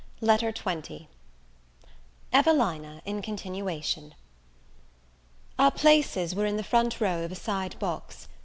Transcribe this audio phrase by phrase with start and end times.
[0.19, 1.05] LETTER XX
[2.33, 4.15] EVELINA IN CONTINUATION
[5.59, 8.27] OUR places were in the front row of a side box.